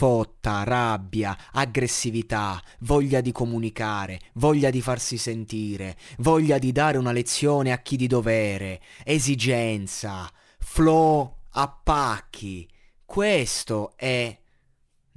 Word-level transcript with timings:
Fotta, 0.00 0.64
rabbia, 0.64 1.36
aggressività, 1.52 2.58
voglia 2.78 3.20
di 3.20 3.32
comunicare, 3.32 4.18
voglia 4.36 4.70
di 4.70 4.80
farsi 4.80 5.18
sentire, 5.18 5.94
voglia 6.20 6.56
di 6.56 6.72
dare 6.72 6.96
una 6.96 7.12
lezione 7.12 7.70
a 7.70 7.82
chi 7.82 7.96
di 7.96 8.06
dovere, 8.06 8.80
esigenza, 9.04 10.26
flow 10.58 11.40
a 11.50 11.68
pacchi. 11.68 12.66
Questo 13.04 13.92
è 13.94 14.34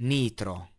Nitro. 0.00 0.72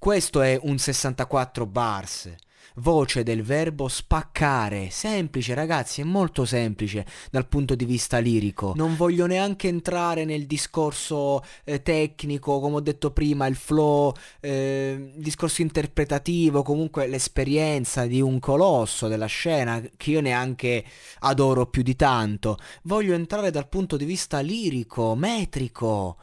Questo 0.00 0.40
è 0.40 0.58
un 0.60 0.78
64 0.78 1.64
bars 1.64 2.34
voce 2.76 3.22
del 3.22 3.42
verbo 3.42 3.88
spaccare. 3.88 4.90
Semplice, 4.90 5.54
ragazzi, 5.54 6.00
è 6.00 6.04
molto 6.04 6.44
semplice 6.44 7.06
dal 7.30 7.46
punto 7.46 7.74
di 7.74 7.84
vista 7.84 8.18
lirico. 8.18 8.72
Non 8.76 8.96
voglio 8.96 9.26
neanche 9.26 9.68
entrare 9.68 10.24
nel 10.24 10.46
discorso 10.46 11.42
eh, 11.64 11.82
tecnico, 11.82 12.60
come 12.60 12.76
ho 12.76 12.80
detto 12.80 13.10
prima, 13.10 13.46
il 13.46 13.56
flow, 13.56 14.12
eh, 14.40 15.12
il 15.14 15.22
discorso 15.22 15.62
interpretativo, 15.62 16.62
comunque 16.62 17.06
l'esperienza 17.06 18.06
di 18.06 18.20
un 18.20 18.38
colosso 18.38 19.08
della 19.08 19.26
scena 19.26 19.82
che 19.96 20.10
io 20.10 20.20
neanche 20.20 20.84
adoro 21.20 21.66
più 21.66 21.82
di 21.82 21.96
tanto. 21.96 22.58
Voglio 22.82 23.14
entrare 23.14 23.50
dal 23.50 23.68
punto 23.68 23.96
di 23.96 24.04
vista 24.04 24.40
lirico, 24.40 25.14
metrico 25.14 26.16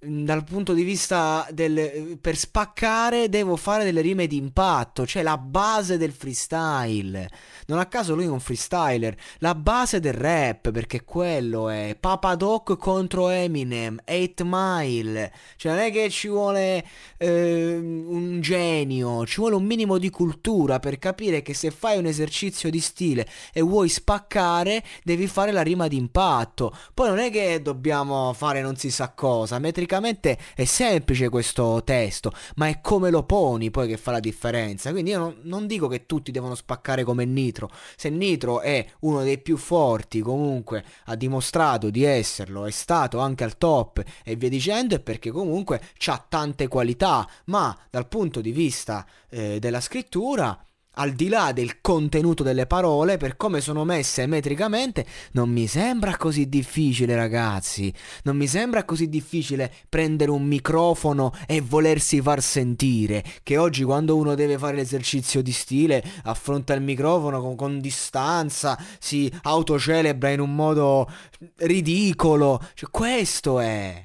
dal 0.00 0.44
punto 0.44 0.74
di 0.74 0.84
vista 0.84 1.46
del 1.50 2.18
per 2.20 2.36
spaccare 2.36 3.28
devo 3.28 3.56
fare 3.56 3.82
delle 3.82 4.00
rime 4.00 4.28
di 4.28 4.36
impatto, 4.36 5.04
cioè 5.06 5.22
la 5.22 5.36
base 5.36 5.96
del 5.96 6.12
freestyle. 6.12 7.28
Non 7.66 7.78
a 7.78 7.86
caso 7.86 8.14
lui 8.14 8.24
è 8.24 8.28
un 8.28 8.40
freestyler, 8.40 9.16
la 9.38 9.54
base 9.54 9.98
del 9.98 10.12
rap, 10.12 10.70
perché 10.70 11.02
quello 11.04 11.68
è 11.68 11.96
Papa 11.98 12.36
Doc 12.36 12.76
contro 12.76 13.28
Eminem, 13.28 13.98
8 14.06 14.44
Mile. 14.46 15.32
Cioè 15.56 15.72
non 15.72 15.80
è 15.80 15.90
che 15.90 16.08
ci 16.10 16.28
vuole 16.28 16.84
eh, 17.16 17.76
un 17.76 18.40
genio, 18.40 19.26
ci 19.26 19.40
vuole 19.40 19.56
un 19.56 19.64
minimo 19.64 19.98
di 19.98 20.10
cultura 20.10 20.78
per 20.78 20.98
capire 20.98 21.42
che 21.42 21.54
se 21.54 21.70
fai 21.70 21.98
un 21.98 22.06
esercizio 22.06 22.70
di 22.70 22.80
stile 22.80 23.26
e 23.52 23.60
vuoi 23.62 23.88
spaccare, 23.88 24.84
devi 25.02 25.26
fare 25.26 25.50
la 25.50 25.62
rima 25.62 25.88
di 25.88 25.96
impatto. 25.96 26.72
Poi 26.94 27.08
non 27.08 27.18
è 27.18 27.30
che 27.30 27.60
dobbiamo 27.60 28.32
fare 28.32 28.62
non 28.62 28.76
si 28.76 28.90
sa 28.90 29.10
cosa, 29.10 29.58
metri 29.58 29.86
tecnicamente 29.88 30.38
è 30.54 30.64
semplice 30.64 31.30
questo 31.30 31.82
testo, 31.82 32.30
ma 32.56 32.68
è 32.68 32.80
come 32.82 33.08
lo 33.10 33.22
poni 33.24 33.70
poi 33.70 33.88
che 33.88 33.96
fa 33.96 34.12
la 34.12 34.20
differenza. 34.20 34.90
Quindi 34.90 35.10
io 35.10 35.18
non, 35.18 35.36
non 35.42 35.66
dico 35.66 35.88
che 35.88 36.04
tutti 36.04 36.30
devono 36.30 36.54
spaccare 36.54 37.02
come 37.02 37.24
Nitro. 37.24 37.70
Se 37.96 38.10
Nitro 38.10 38.60
è 38.60 38.86
uno 39.00 39.22
dei 39.22 39.38
più 39.38 39.56
forti, 39.56 40.20
comunque 40.20 40.84
ha 41.06 41.16
dimostrato 41.16 41.88
di 41.88 42.04
esserlo, 42.04 42.66
è 42.66 42.70
stato 42.70 43.18
anche 43.18 43.44
al 43.44 43.56
top 43.56 44.02
e 44.22 44.36
via 44.36 44.50
dicendo, 44.50 44.94
è 44.94 45.00
perché 45.00 45.30
comunque 45.30 45.80
ha 46.06 46.26
tante 46.28 46.68
qualità, 46.68 47.26
ma 47.46 47.76
dal 47.90 48.08
punto 48.08 48.40
di 48.42 48.52
vista 48.52 49.06
eh, 49.30 49.58
della 49.58 49.80
scrittura 49.80 50.67
al 50.98 51.12
di 51.12 51.28
là 51.28 51.52
del 51.52 51.80
contenuto 51.80 52.42
delle 52.42 52.66
parole, 52.66 53.16
per 53.16 53.36
come 53.36 53.60
sono 53.60 53.84
messe 53.84 54.26
metricamente, 54.26 55.06
non 55.32 55.48
mi 55.48 55.66
sembra 55.66 56.16
così 56.16 56.48
difficile, 56.48 57.14
ragazzi. 57.14 57.92
Non 58.24 58.36
mi 58.36 58.46
sembra 58.46 58.84
così 58.84 59.08
difficile 59.08 59.72
prendere 59.88 60.30
un 60.30 60.44
microfono 60.44 61.32
e 61.46 61.60
volersi 61.60 62.20
far 62.20 62.42
sentire. 62.42 63.24
Che 63.42 63.56
oggi, 63.56 63.84
quando 63.84 64.16
uno 64.16 64.34
deve 64.34 64.58
fare 64.58 64.76
l'esercizio 64.76 65.40
di 65.40 65.52
stile, 65.52 66.04
affronta 66.24 66.74
il 66.74 66.82
microfono 66.82 67.40
con, 67.40 67.54
con 67.54 67.80
distanza, 67.80 68.78
si 68.98 69.32
autocelebra 69.42 70.30
in 70.30 70.40
un 70.40 70.54
modo 70.54 71.08
ridicolo. 71.58 72.60
Cioè, 72.74 72.90
questo 72.90 73.60
è. 73.60 74.00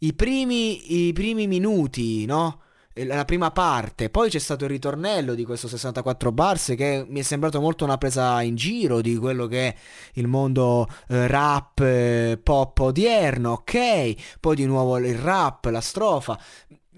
I 0.00 0.14
primi, 0.14 1.08
i 1.08 1.12
primi 1.12 1.46
minuti, 1.46 2.24
no? 2.24 2.62
La 3.04 3.24
prima 3.24 3.50
parte, 3.50 4.10
poi 4.10 4.28
c'è 4.30 4.38
stato 4.38 4.64
il 4.64 4.70
ritornello 4.70 5.34
di 5.34 5.44
questo 5.44 5.68
64 5.68 6.32
bars 6.32 6.74
che 6.76 7.04
mi 7.08 7.20
è 7.20 7.22
sembrato 7.22 7.60
molto 7.60 7.84
una 7.84 7.98
presa 7.98 8.40
in 8.42 8.54
giro 8.56 9.00
di 9.00 9.16
quello 9.16 9.46
che 9.46 9.68
è 9.68 9.74
il 10.14 10.26
mondo 10.26 10.86
eh, 11.08 11.26
rap 11.26 11.80
eh, 11.80 12.38
pop 12.42 12.78
odierno, 12.78 13.52
ok? 13.52 14.38
Poi 14.40 14.56
di 14.56 14.64
nuovo 14.66 14.98
il 14.98 15.16
rap, 15.16 15.66
la 15.66 15.80
strofa. 15.80 16.38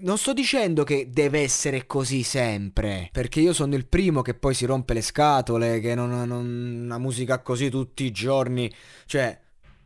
Non 0.03 0.17
sto 0.17 0.33
dicendo 0.33 0.83
che 0.83 1.09
deve 1.11 1.41
essere 1.41 1.85
così 1.85 2.23
sempre, 2.23 3.09
perché 3.11 3.39
io 3.39 3.53
sono 3.53 3.75
il 3.75 3.85
primo 3.85 4.23
che 4.23 4.33
poi 4.33 4.55
si 4.55 4.65
rompe 4.65 4.95
le 4.95 5.01
scatole, 5.01 5.79
che 5.79 5.93
non, 5.93 6.11
ha 6.11 6.23
una 6.23 6.97
musica 6.97 7.39
così 7.39 7.69
tutti 7.69 8.03
i 8.05 8.11
giorni, 8.11 8.71
cioè 9.05 9.39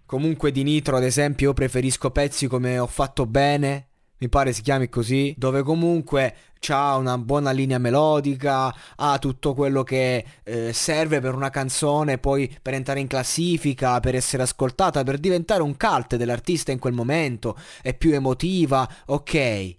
comunque 0.05 0.51
di 0.51 0.63
Nitro 0.63 0.95
ad 0.95 1.03
esempio 1.03 1.47
io 1.47 1.53
preferisco 1.53 2.11
pezzi 2.11 2.47
come 2.47 2.79
Ho 2.79 2.87
fatto 2.87 3.25
bene, 3.25 3.89
mi 4.25 4.29
pare 4.29 4.53
si 4.53 4.61
chiami 4.61 4.89
così, 4.89 5.33
dove 5.37 5.61
comunque 5.61 6.35
ha 6.69 6.95
una 6.97 7.19
buona 7.19 7.51
linea 7.51 7.77
melodica, 7.77 8.73
ha 8.95 9.19
tutto 9.19 9.53
quello 9.53 9.83
che 9.83 10.25
eh, 10.43 10.73
serve 10.73 11.19
per 11.19 11.35
una 11.35 11.51
canzone, 11.51 12.17
poi 12.17 12.53
per 12.59 12.73
entrare 12.73 12.99
in 12.99 13.07
classifica, 13.07 13.99
per 13.99 14.15
essere 14.15 14.41
ascoltata, 14.43 15.03
per 15.03 15.19
diventare 15.19 15.61
un 15.61 15.77
cult 15.77 16.15
dell'artista 16.15 16.71
in 16.71 16.79
quel 16.79 16.93
momento, 16.93 17.55
è 17.83 17.93
più 17.93 18.13
emotiva, 18.13 18.89
ok. 19.05 19.75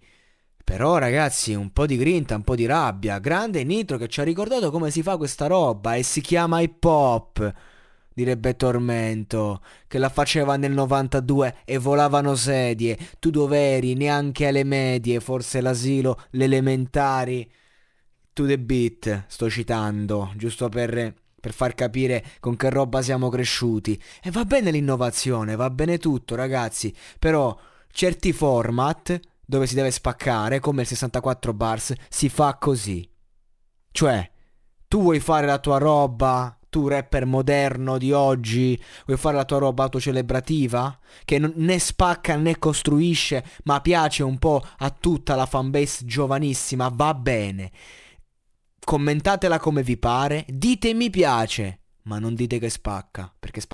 Però 0.62 0.98
ragazzi, 0.98 1.54
un 1.54 1.72
po' 1.72 1.86
di 1.86 1.96
grinta, 1.96 2.36
un 2.36 2.42
po' 2.42 2.54
di 2.54 2.66
rabbia, 2.66 3.18
grande 3.18 3.64
Nitro 3.64 3.98
che 3.98 4.08
ci 4.08 4.20
ha 4.20 4.24
ricordato 4.24 4.70
come 4.70 4.90
si 4.92 5.02
fa 5.02 5.16
questa 5.16 5.46
roba 5.48 5.96
e 5.96 6.02
si 6.04 6.20
chiama 6.20 6.60
hip 6.60 6.84
hop 6.84 7.54
direbbe 8.16 8.56
Tormento, 8.56 9.60
che 9.86 9.98
la 9.98 10.08
faceva 10.08 10.56
nel 10.56 10.72
92 10.72 11.58
e 11.66 11.76
volavano 11.76 12.34
sedie, 12.34 12.96
tu 13.18 13.28
dov'eri? 13.28 13.92
Neanche 13.92 14.46
alle 14.46 14.64
medie, 14.64 15.20
forse 15.20 15.60
l'asilo, 15.60 16.22
le 16.30 16.44
elementari. 16.44 17.52
To 18.32 18.46
the 18.46 18.58
beat, 18.58 19.24
sto 19.26 19.50
citando, 19.50 20.32
giusto 20.34 20.70
per, 20.70 21.14
per 21.38 21.52
far 21.52 21.74
capire 21.74 22.24
con 22.40 22.56
che 22.56 22.70
roba 22.70 23.02
siamo 23.02 23.28
cresciuti. 23.28 24.02
E 24.22 24.30
va 24.30 24.46
bene 24.46 24.70
l'innovazione, 24.70 25.54
va 25.54 25.68
bene 25.68 25.98
tutto, 25.98 26.34
ragazzi, 26.36 26.94
però 27.18 27.54
certi 27.90 28.32
format 28.32 29.20
dove 29.44 29.66
si 29.66 29.74
deve 29.74 29.90
spaccare, 29.90 30.58
come 30.58 30.82
il 30.82 30.88
64 30.88 31.52
bars, 31.52 31.92
si 32.08 32.30
fa 32.30 32.56
così. 32.56 33.06
Cioè, 33.90 34.30
tu 34.88 35.02
vuoi 35.02 35.20
fare 35.20 35.46
la 35.46 35.58
tua 35.58 35.76
roba 35.76 36.55
tu 36.68 36.88
rapper 36.88 37.26
moderno 37.26 37.98
di 37.98 38.12
oggi 38.12 38.80
vuoi 39.04 39.18
fare 39.18 39.36
la 39.36 39.44
tua 39.44 39.58
roba 39.58 39.84
autocelebrativa? 39.84 40.98
Che 41.24 41.38
non, 41.38 41.52
né 41.56 41.78
spacca 41.78 42.36
né 42.36 42.58
costruisce 42.58 43.44
ma 43.64 43.80
piace 43.80 44.22
un 44.22 44.38
po' 44.38 44.64
a 44.78 44.90
tutta 44.90 45.34
la 45.34 45.46
fanbase 45.46 46.04
giovanissima 46.04 46.90
va 46.92 47.14
bene. 47.14 47.70
Commentatela 48.84 49.58
come 49.58 49.82
vi 49.82 49.96
pare 49.96 50.44
dite 50.48 50.94
mi 50.94 51.10
piace 51.10 51.80
ma 52.02 52.18
non 52.18 52.34
dite 52.34 52.58
che 52.58 52.70
spacca 52.70 53.32
perché 53.38 53.60
spacca 53.60 53.64